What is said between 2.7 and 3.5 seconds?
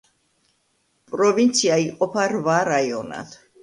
რაიონად.